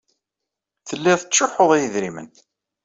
Tellid 0.87 1.17
tettcuḥḥud 1.19 1.71
i 1.75 1.77
yedrimen. 1.79 2.29